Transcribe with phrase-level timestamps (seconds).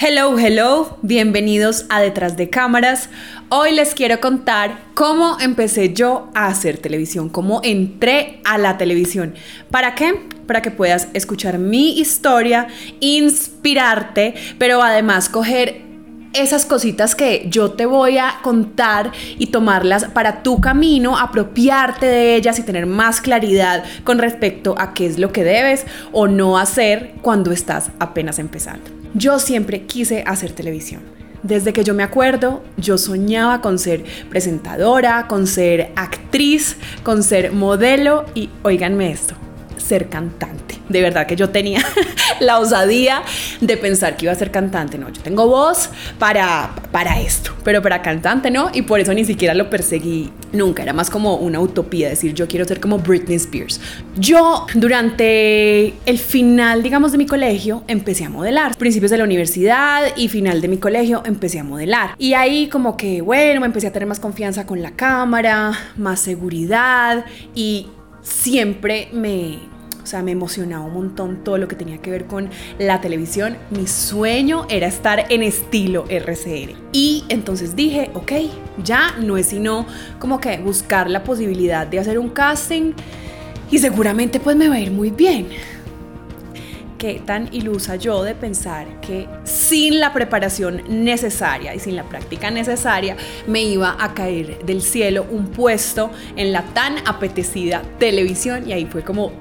[0.00, 3.08] Hello, hello, bienvenidos a Detrás de Cámaras.
[3.48, 9.34] Hoy les quiero contar cómo empecé yo a hacer televisión, cómo entré a la televisión.
[9.72, 10.14] ¿Para qué?
[10.46, 12.68] Para que puedas escuchar mi historia,
[13.00, 15.82] inspirarte, pero además coger
[16.32, 22.36] esas cositas que yo te voy a contar y tomarlas para tu camino, apropiarte de
[22.36, 26.56] ellas y tener más claridad con respecto a qué es lo que debes o no
[26.56, 28.97] hacer cuando estás apenas empezando.
[29.14, 31.02] Yo siempre quise hacer televisión.
[31.42, 37.52] Desde que yo me acuerdo, yo soñaba con ser presentadora, con ser actriz, con ser
[37.52, 39.34] modelo y oíganme esto,
[39.88, 41.84] ser cantante de verdad que yo tenía
[42.40, 43.22] la osadía
[43.60, 44.98] de pensar que iba a ser cantante.
[44.98, 49.24] No, yo tengo voz para, para esto, pero para cantante no, y por eso ni
[49.24, 50.82] siquiera lo perseguí nunca.
[50.82, 53.80] Era más como una utopía, decir yo quiero ser como Britney Spears.
[54.16, 58.76] Yo durante el final, digamos, de mi colegio, empecé a modelar.
[58.76, 62.14] Principios de la universidad y final de mi colegio, empecé a modelar.
[62.18, 66.20] Y ahí como que, bueno, me empecé a tener más confianza con la cámara, más
[66.20, 67.88] seguridad y
[68.22, 69.58] siempre me
[70.08, 73.56] sea, me emocionaba un montón todo lo que tenía que ver con la televisión.
[73.70, 76.76] Mi sueño era estar en estilo RCN.
[76.92, 78.32] Y entonces dije, ok,
[78.82, 79.86] ya no es sino
[80.18, 82.92] como que buscar la posibilidad de hacer un casting
[83.70, 85.48] y seguramente pues me va a ir muy bien
[86.98, 92.50] qué tan ilusa yo de pensar que sin la preparación necesaria y sin la práctica
[92.50, 98.72] necesaria me iba a caer del cielo un puesto en la tan apetecida televisión y
[98.72, 99.32] ahí fue como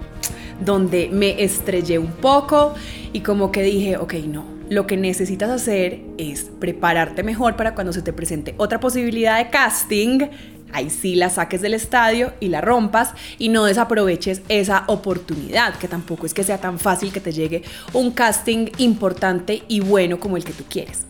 [0.64, 2.74] donde me estrellé un poco
[3.14, 7.94] y como que dije, ok, no, lo que necesitas hacer es prepararte mejor para cuando
[7.94, 10.28] se te presente otra posibilidad de casting,
[10.74, 15.88] ahí sí la saques del estadio y la rompas y no desaproveches esa oportunidad, que
[15.88, 17.64] tampoco es que sea tan fácil que te llegue
[17.94, 21.06] un casting importante y bueno como el que tú quieres.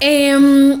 [0.00, 0.80] Em,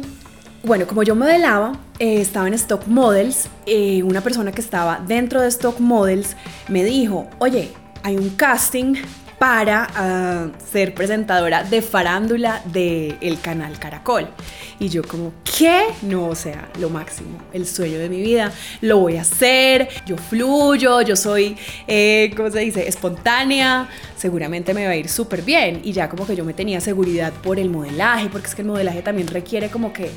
[0.62, 5.40] bueno, como yo modelaba, eh, estaba en Stock Models, eh, una persona que estaba dentro
[5.40, 6.36] de Stock Models
[6.68, 7.70] me dijo, oye,
[8.02, 8.94] hay un casting
[9.40, 14.28] para ah, ser presentadora de farándula del canal Caracol.
[14.78, 15.84] Y yo como, ¿qué?
[16.02, 18.52] No, o sea, lo máximo, el sueño de mi vida,
[18.82, 21.56] lo voy a hacer, yo fluyo, yo soy,
[21.86, 25.80] eh, ¿cómo se dice?, espontánea, seguramente me va a ir súper bien.
[25.84, 28.68] Y ya como que yo me tenía seguridad por el modelaje, porque es que el
[28.68, 30.10] modelaje también requiere como que,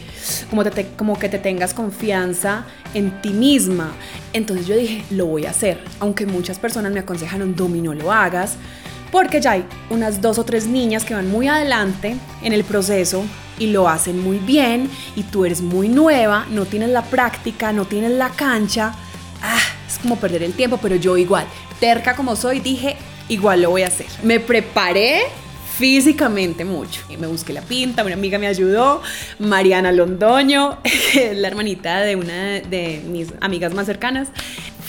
[0.50, 3.94] como, te, como que te tengas confianza en ti misma.
[4.34, 8.12] Entonces yo dije, lo voy a hacer, aunque muchas personas me aconsejaron, Domi, no lo
[8.12, 8.58] hagas
[9.14, 13.24] porque ya hay unas dos o tres niñas que van muy adelante en el proceso
[13.60, 17.86] y lo hacen muy bien y tú eres muy nueva, no tienes la práctica, no
[17.86, 18.96] tienes la cancha,
[19.44, 21.46] ah, es como perder el tiempo, pero yo igual,
[21.80, 22.98] terca como soy, dije,
[23.30, 24.08] igual lo voy a hacer.
[24.24, 25.22] Me preparé
[25.78, 27.02] físicamente mucho.
[27.20, 29.02] Me busqué la pinta, una amiga me ayudó,
[29.40, 30.80] Mariana Londoño,
[31.36, 34.30] la hermanita de una de mis amigas más cercanas,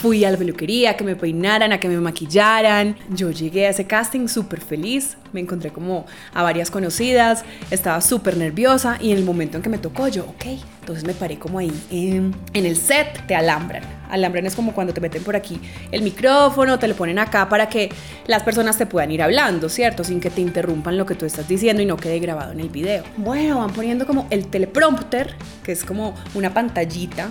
[0.05, 2.95] Fui a la peluquería, a que me peinaran, a que me maquillaran.
[3.09, 6.05] Yo llegué a ese casting súper feliz, me encontré como
[6.35, 10.25] a varias conocidas, estaba súper nerviosa y en el momento en que me tocó yo,
[10.25, 10.45] ok,
[10.81, 13.83] entonces me paré como ahí en, en el set, te alambran.
[14.11, 15.59] Alambran es como cuando te meten por aquí
[15.91, 17.91] el micrófono, te lo ponen acá para que
[18.27, 20.05] las personas te puedan ir hablando, ¿cierto?
[20.05, 22.69] Sin que te interrumpan lo que tú estás diciendo y no quede grabado en el
[22.69, 23.05] video.
[23.17, 27.31] Bueno, van poniendo como el teleprompter, que es como una pantallita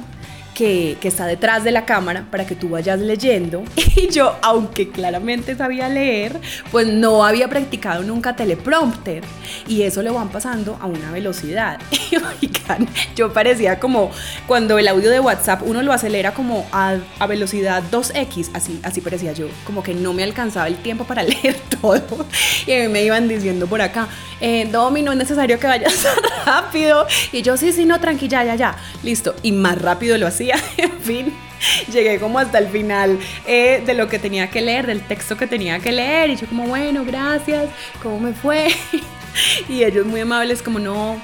[0.54, 3.64] que, está detrás de la cámara para que tú vayas leyendo.
[3.96, 6.40] Y yo, aunque claramente sabía leer,
[6.72, 9.24] pues no había practicado nunca teleprompter.
[9.68, 11.80] Y eso lo van pasando a una velocidad.
[12.42, 12.50] Y
[13.16, 14.10] yo parecía como
[14.48, 16.98] cuando el audio de WhatsApp uno lo acelera como a,
[17.28, 19.48] velocidad 2x, así, así parecía yo.
[19.66, 22.26] Como que no me alcanzaba el tiempo para leer todo.
[22.66, 24.08] Y me iban diciendo por acá,
[24.40, 26.08] eh, Domi, no es necesario que vayas
[26.46, 27.06] rápido.
[27.32, 29.36] Y yo, sí, sí, no, tranquila, ya, ya, listo.
[29.44, 30.43] Y más rápido lo hacía
[30.78, 31.34] en fin,
[31.92, 35.48] llegué como hasta el final eh, de lo que tenía que leer, del texto que
[35.48, 37.70] tenía que leer, y yo como, bueno, gracias,
[38.02, 38.70] ¿cómo me fue?
[39.70, 41.20] y ellos muy amables como, no,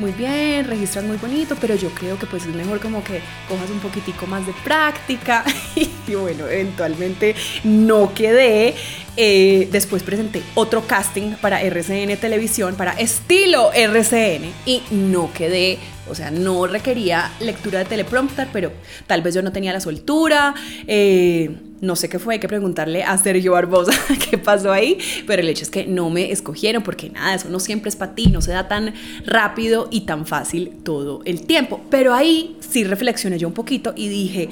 [0.00, 3.68] muy bien, registras muy bonito, pero yo creo que pues es mejor como que cojas
[3.68, 5.44] un poquitico más de práctica.
[5.76, 7.34] y bueno, eventualmente
[7.64, 8.74] no quedé.
[9.16, 15.78] Eh, después presenté otro casting para RCN Televisión, para estilo RCN, y no quedé
[16.10, 18.72] o sea, no requería lectura de teleprompter, pero
[19.06, 20.54] tal vez yo no tenía la soltura.
[20.86, 23.92] Eh, no sé qué fue, hay que preguntarle a Sergio Barbosa
[24.30, 27.60] qué pasó ahí, pero el hecho es que no me escogieron porque nada, eso no
[27.60, 28.92] siempre es para ti, no se da tan
[29.24, 31.80] rápido y tan fácil todo el tiempo.
[31.90, 34.48] Pero ahí sí reflexioné yo un poquito y dije,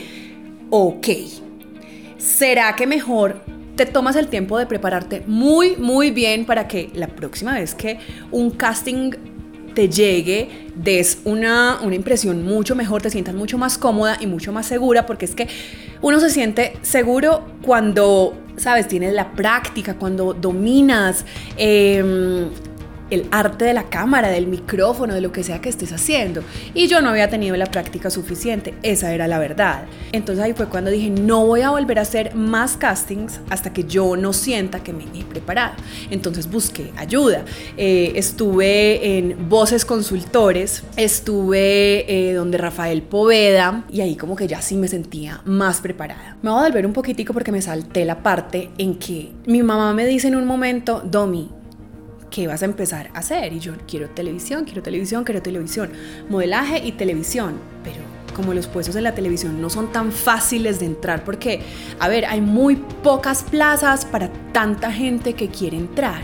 [0.71, 1.09] ok,
[2.17, 3.43] ¿será que mejor
[3.77, 7.99] te tomas el tiempo de prepararte muy, muy bien para que la próxima vez que
[8.33, 9.13] un casting
[9.75, 14.53] te llegue, des una, una impresión mucho mejor, te sientas mucho más cómoda y mucho
[14.53, 15.49] más segura, porque es que
[16.01, 21.25] uno se siente seguro cuando, sabes, tienes la práctica, cuando dominas.
[21.57, 22.49] Eh,
[23.11, 26.43] el arte de la cámara, del micrófono, de lo que sea que estés haciendo.
[26.75, 29.85] Y yo no había tenido la práctica suficiente, esa era la verdad.
[30.13, 33.85] Entonces ahí fue cuando dije, no voy a volver a hacer más castings hasta que
[33.85, 35.75] yo no sienta que me he preparado.
[36.11, 37.45] Entonces busqué ayuda.
[37.77, 44.63] Eh, estuve en Voces Consultores, estuve eh, donde Rafael Poveda y ahí como que ya
[44.63, 46.37] sí me sentía más preparada.
[46.43, 49.93] Me voy a volver un poquitico porque me salté la parte en que mi mamá
[49.95, 51.51] me dice en un momento, Domi,
[52.31, 53.53] ¿qué vas a empezar a hacer?
[53.53, 55.91] Y yo quiero televisión, quiero televisión, quiero televisión,
[56.29, 60.87] modelaje y televisión, pero como los puestos en la televisión no son tan fáciles de
[60.87, 61.61] entrar porque,
[61.99, 66.23] a ver, hay muy pocas plazas para tanta gente que quiere entrar.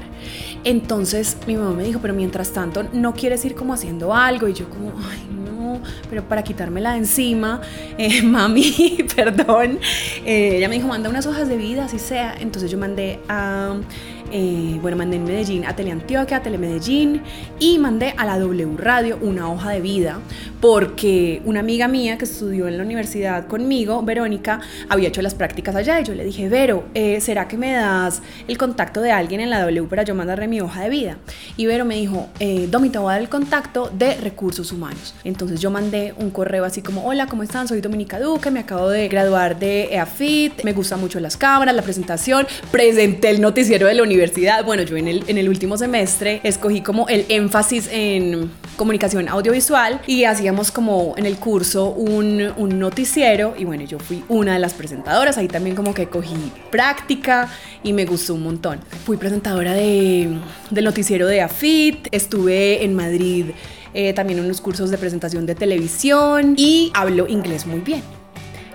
[0.62, 4.46] Entonces mi mamá me dijo, pero mientras tanto, ¿no quieres ir como haciendo algo?
[4.46, 7.60] Y yo como, ay, no, pero para quitármela de encima,
[7.98, 9.80] eh, mami, perdón,
[10.24, 12.36] eh, ella me dijo, manda unas hojas de vida, así sea.
[12.38, 13.74] Entonces yo mandé a
[14.32, 17.22] eh, bueno, mandé en Medellín a Teleantioquia, a Telemedellín
[17.58, 20.20] y mandé a la W Radio una hoja de vida
[20.60, 25.76] porque una amiga mía que estudió en la universidad conmigo, Verónica, había hecho las prácticas
[25.76, 29.40] allá y yo le dije, Vero, eh, ¿será que me das el contacto de alguien
[29.40, 31.18] en la W para yo mandarle mi hoja de vida?
[31.56, 35.14] Y Vero me dijo, eh, Domi, te voy a dar el contacto de recursos humanos.
[35.22, 37.68] Entonces yo mandé un correo así como, hola, ¿cómo están?
[37.68, 41.82] Soy Dominica Duque, me acabo de graduar de EAFIT, me gustan mucho las cámaras, la
[41.82, 44.13] presentación, presenté el noticiero de la universidad.
[44.64, 50.70] Bueno, yo en el, último semestre escogí como el énfasis en comunicación audiovisual y hacíamos
[50.70, 55.48] como en el curso un, noticiero y bueno, yo fui una de las presentadoras, ahí
[55.48, 57.48] también como que cogí práctica
[57.82, 58.80] y me gustó un montón.
[59.04, 60.38] Fui presentadora de,
[60.70, 63.46] del noticiero de AFIT, estuve en Madrid
[63.94, 68.02] eh, también unos cursos de presentación de televisión y hablo inglés muy bien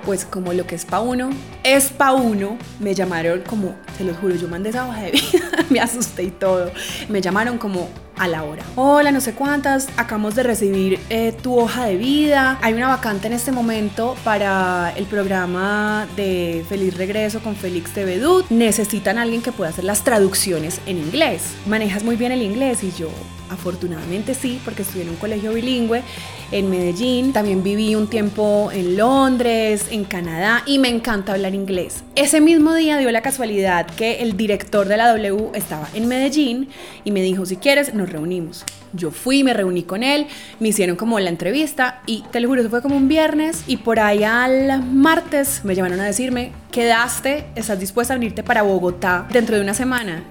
[0.09, 1.29] pues como lo que es pa' uno,
[1.63, 5.39] es pa' uno, me llamaron como, te lo juro, yo mandé esa hoja de vida,
[5.69, 6.71] me asusté y todo,
[7.09, 8.63] me llamaron como a la hora.
[8.75, 12.57] Hola, no sé cuántas, acabamos de recibir eh, tu hoja de vida.
[12.63, 18.49] Hay una vacante en este momento para el programa de Feliz Regreso con Félix Tevedut.
[18.49, 21.53] Necesitan a alguien que pueda hacer las traducciones en inglés.
[21.67, 23.11] Manejas muy bien el inglés y yo,
[23.49, 26.03] afortunadamente sí, porque estudié en un colegio bilingüe
[26.51, 27.33] en Medellín.
[27.33, 32.03] También viví un tiempo en Londres, en Canadá y me encanta hablar inglés.
[32.15, 36.69] Ese mismo día dio la casualidad que el director de la W estaba en Medellín
[37.03, 38.65] y me dijo, si quieres, nos reunimos.
[38.93, 40.27] Yo fui, me reuní con él,
[40.59, 43.77] me hicieron como la entrevista y te lo juro, eso fue como un viernes y
[43.77, 49.27] por ahí al martes me llamaron a decirme, quedaste, estás dispuesta a venirte para Bogotá
[49.31, 50.23] dentro de una semana.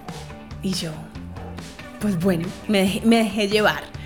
[0.61, 0.91] Y yo,
[2.01, 3.99] pues bueno, me dejé llevar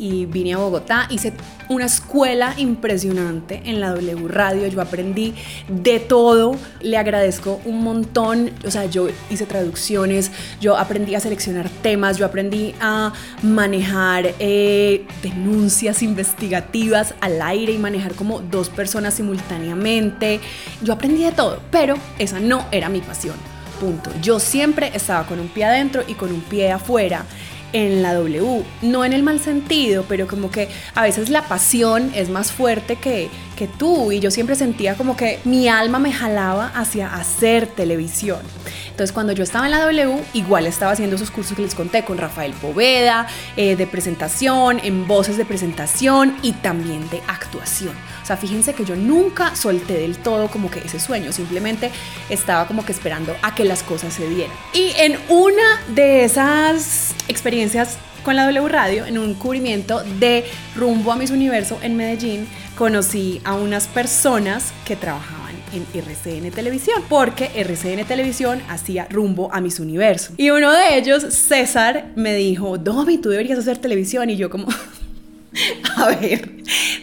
[0.00, 1.34] y vine a Bogotá, hice
[1.68, 5.34] una escuela impresionante en la W Radio, yo aprendí
[5.68, 11.68] de todo, le agradezco un montón, o sea, yo hice traducciones, yo aprendí a seleccionar
[11.68, 13.12] temas, yo aprendí a
[13.42, 20.40] manejar eh, denuncias investigativas al aire y manejar como dos personas simultáneamente,
[20.82, 23.49] yo aprendí de todo, pero esa no era mi pasión.
[23.80, 24.10] Punto.
[24.20, 27.24] Yo siempre estaba con un pie adentro y con un pie afuera
[27.72, 32.10] en la W, no en el mal sentido, pero como que a veces la pasión
[32.14, 36.14] es más fuerte que, que tú y yo siempre sentía como que mi alma me
[36.14, 38.38] jalaba hacia hacer televisión.
[38.86, 42.02] Entonces cuando yo estaba en la W, igual estaba haciendo esos cursos que les conté
[42.02, 43.26] con Rafael Poveda,
[43.58, 47.92] eh, de presentación, en voces de presentación y también de actuación.
[48.22, 51.90] O sea, fíjense que yo nunca solté del todo como que ese sueño, simplemente
[52.30, 54.56] estaba como que esperando a que las cosas se dieran.
[54.72, 60.44] Y en una de esas experiencias con la W Radio, en un cubrimiento de
[60.76, 62.46] Rumbo a Mis Universo en Medellín,
[62.80, 69.60] conocí a unas personas que trabajaban en RCN Televisión, porque RCN Televisión hacía rumbo a
[69.60, 70.32] mis universo.
[70.38, 74.30] Y uno de ellos, César, me dijo, Domi, tú deberías hacer televisión.
[74.30, 74.66] Y yo como...
[75.96, 76.52] A ver,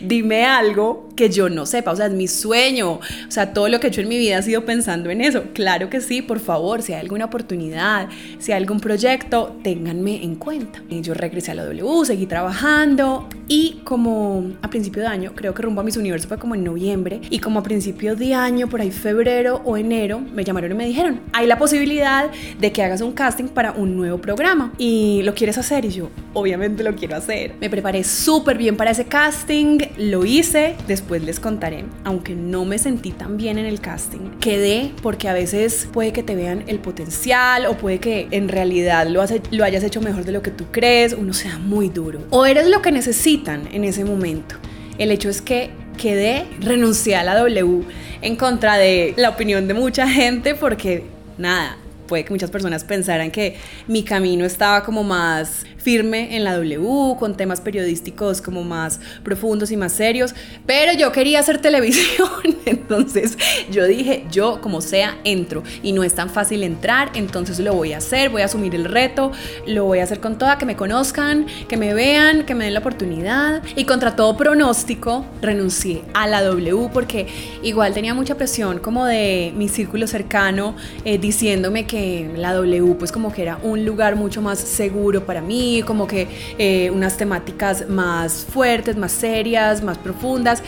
[0.01, 3.81] dime algo que yo no sepa, o sea, es mi sueño, o sea, todo lo
[3.81, 5.43] que he hecho en mi vida ha sido pensando en eso.
[5.53, 8.07] Claro que sí, por favor, si hay alguna oportunidad,
[8.39, 10.81] si hay algún proyecto, ténganme en cuenta.
[10.89, 15.63] Yo regresé a la W, seguí trabajando Y como a principio de año, creo que
[15.63, 18.79] rumbo a mis universos fue como en noviembre, y como a principio de año, por
[18.79, 23.01] ahí febrero o enero, me llamaron y me dijeron, hay la posibilidad de que hagas
[23.01, 27.15] un casting para un nuevo programa y lo quieres hacer y yo obviamente lo quiero
[27.15, 27.53] hacer.
[27.59, 32.77] Me preparé súper bien para ese casting, lo hice, después les contaré, aunque no me
[32.77, 36.79] sentí tan bien en el casting, quedé porque a veces puede que te vean el
[36.79, 40.65] potencial o puede que en realidad lo, lo hayas hecho mejor de lo que tú
[40.71, 44.55] crees, uno sea muy duro o eres lo que necesitan en ese momento.
[44.97, 47.83] El hecho es que quedé, renuncié a la W
[48.21, 51.03] en contra de la opinión de mucha gente porque
[51.37, 56.55] nada, puede que muchas personas pensaran que mi camino estaba como más firme en la
[56.55, 60.35] W, con temas periodísticos como más profundos y más serios,
[60.65, 62.29] pero yo quería hacer televisión,
[62.65, 63.37] entonces
[63.71, 65.63] yo dije, yo como sea entro.
[65.83, 68.85] Y no es tan fácil entrar, entonces lo voy a hacer, voy a asumir el
[68.85, 69.31] reto,
[69.65, 72.73] lo voy a hacer con toda, que me conozcan, que me vean, que me den
[72.73, 73.63] la oportunidad.
[73.75, 77.27] Y contra todo pronóstico renuncié a la W porque
[77.63, 81.96] igual tenía mucha presión como de mi círculo cercano eh, diciéndome que
[82.35, 86.27] la W pues como que era un lugar mucho más seguro para mí, como que
[86.57, 90.63] eh, unas temáticas más fuertes, más serias, más profundas.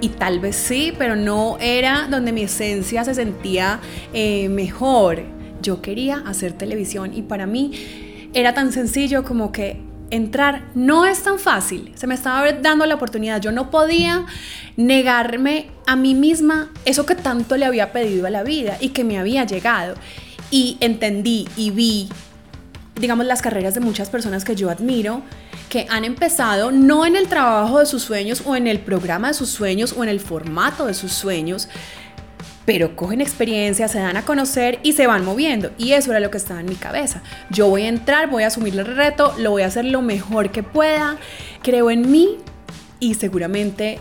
[0.00, 3.78] Y tal vez sí, pero no era donde mi esencia se sentía
[4.12, 5.22] eh, mejor.
[5.62, 7.72] Yo quería hacer televisión y para mí
[8.34, 9.80] era tan sencillo como que
[10.12, 11.92] entrar no es tan fácil.
[11.94, 13.40] Se me estaba dando la oportunidad.
[13.40, 14.26] Yo no podía
[14.76, 19.04] negarme a mí misma eso que tanto le había pedido a la vida y que
[19.04, 19.94] me había llegado.
[20.52, 22.08] Y entendí y vi
[22.96, 25.22] digamos, las carreras de muchas personas que yo admiro,
[25.68, 29.34] que han empezado no en el trabajo de sus sueños o en el programa de
[29.34, 31.68] sus sueños o en el formato de sus sueños,
[32.64, 35.72] pero cogen experiencia, se dan a conocer y se van moviendo.
[35.78, 37.22] Y eso era lo que estaba en mi cabeza.
[37.50, 40.52] Yo voy a entrar, voy a asumir el reto, lo voy a hacer lo mejor
[40.52, 41.16] que pueda,
[41.62, 42.36] creo en mí
[43.00, 43.98] y seguramente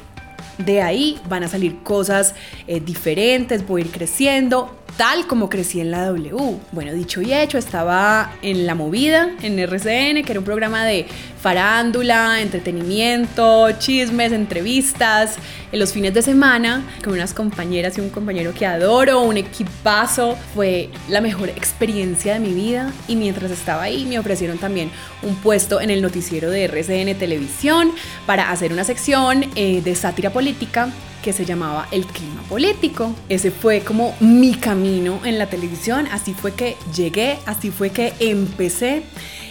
[0.60, 2.36] de ahí van a salir cosas
[2.67, 6.60] eh, diferentes, voy a ir creciendo, tal como crecí en la W.
[6.72, 11.08] Bueno, dicho y hecho, estaba en La Movida, en RCN, que era un programa de
[11.41, 15.38] farándula, entretenimiento, chismes, entrevistas,
[15.72, 20.38] en los fines de semana, con unas compañeras y un compañero que adoro, un equipazo.
[20.53, 24.91] Fue la mejor experiencia de mi vida y mientras estaba ahí me ofrecieron también
[25.24, 27.91] un puesto en el noticiero de RCN Televisión
[28.27, 33.13] para hacer una sección eh, de sátira política que se llamaba El clima político.
[33.29, 38.13] Ese fue como mi camino en la televisión, así fue que llegué, así fue que
[38.19, 39.03] empecé.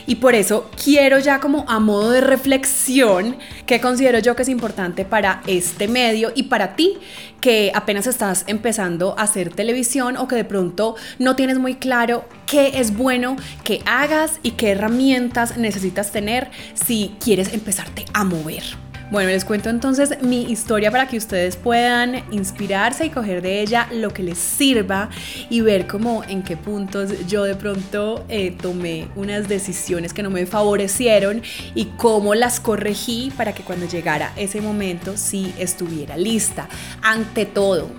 [0.06, 3.36] Y por eso quiero ya como a modo de reflexión
[3.66, 6.98] que considero yo que es importante para este medio y para ti
[7.40, 12.24] que apenas estás empezando a hacer televisión o que de pronto no tienes muy claro
[12.46, 18.89] qué es bueno que hagas y qué herramientas necesitas tener si quieres empezarte a mover.
[19.10, 23.88] Bueno, les cuento entonces mi historia para que ustedes puedan inspirarse y coger de ella
[23.90, 25.10] lo que les sirva
[25.48, 30.30] y ver cómo en qué puntos yo de pronto eh, tomé unas decisiones que no
[30.30, 31.42] me favorecieron
[31.74, 36.68] y cómo las corregí para que cuando llegara ese momento sí estuviera lista.
[37.02, 37.90] Ante todo,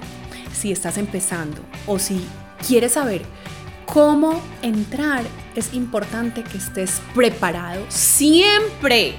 [0.53, 2.25] si estás empezando o si
[2.65, 3.23] quieres saber
[3.85, 5.25] cómo entrar,
[5.57, 9.15] es importante que estés preparado siempre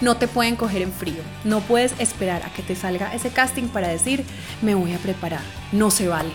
[0.00, 1.22] no te pueden coger en frío.
[1.44, 4.24] No puedes esperar a que te salga ese casting para decir,
[4.62, 5.42] me voy a preparar.
[5.72, 6.30] No se vale.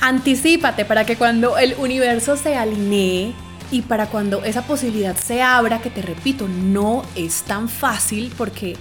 [0.00, 3.32] Anticípate para que cuando el universo se alinee
[3.70, 8.76] y para cuando esa posibilidad se abra, que te repito, no es tan fácil porque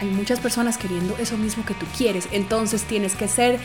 [0.00, 2.28] hay muchas personas queriendo eso mismo que tú quieres.
[2.32, 3.60] Entonces tienes que ser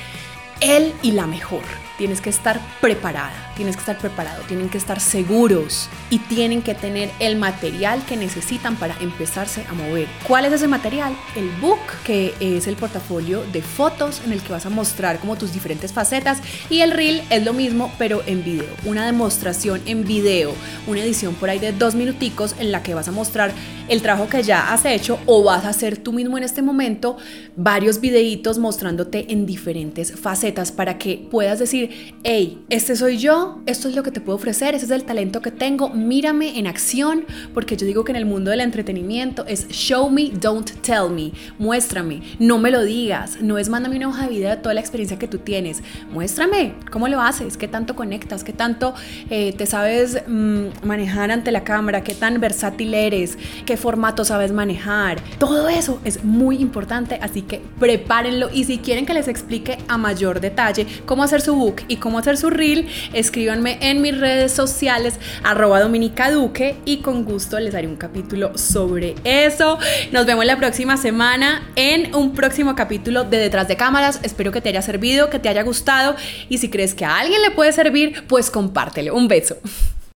[0.62, 1.64] él y la mejor.
[1.98, 6.74] Tienes que estar preparada, tienes que estar preparado, tienen que estar seguros y tienen que
[6.74, 10.08] tener el material que necesitan para empezarse a mover.
[10.28, 11.16] ¿Cuál es ese material?
[11.36, 15.36] El book, que es el portafolio de fotos en el que vas a mostrar como
[15.36, 16.40] tus diferentes facetas
[16.72, 20.54] y el reel es lo mismo pero en video, una demostración en video,
[20.88, 23.52] una edición por ahí de dos minuticos en la que vas a mostrar
[23.90, 27.18] el trabajo que ya has hecho o vas a hacer tú mismo en este momento
[27.56, 33.88] varios videitos mostrándote en diferentes facetas para que puedas decir, hey, este soy yo, esto
[33.88, 37.26] es lo que te puedo ofrecer, ese es el talento que tengo, mírame en acción,
[37.54, 41.32] porque yo digo que en el mundo del entretenimiento es show me, don't tell me,
[41.58, 44.82] muéstrame, no me lo digas, no es mándame una hoja de vida de toda la
[44.82, 45.82] experiencia que tú tienes,
[46.12, 48.94] muéstrame cómo lo haces, qué tanto conectas, qué tanto
[49.30, 54.52] eh, te sabes mm, manejar ante la cámara, qué tan versátil eres, qué formato sabes
[54.52, 55.22] manejar.
[55.40, 59.98] Todo eso es muy importante, así que prepárenlo y si quieren que les explique a
[59.98, 64.52] mayor detalle cómo hacer su book y cómo hacer su reel, escríbanme en mis redes
[64.52, 69.78] sociales arroba Dominica Duque y con gusto les haré un capítulo sobre eso.
[70.12, 74.20] Nos vemos la próxima semana en un próximo capítulo de Detrás de Cámaras.
[74.24, 76.16] Espero que te haya servido, que te haya gustado
[76.50, 79.16] y si crees que a alguien le puede servir, pues compártelo.
[79.16, 79.58] Un beso.